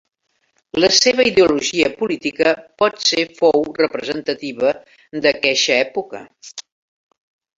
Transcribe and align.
La 0.83 0.87
seva 0.99 1.25
ideologia 1.31 1.89
política 1.99 2.53
pot 2.83 2.97
ser 3.11 3.25
fou 3.41 3.61
representativa 3.83 4.73
d'aqueixa 5.27 5.77
època. 5.83 6.23